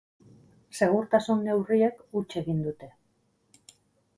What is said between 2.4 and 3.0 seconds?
egin dute.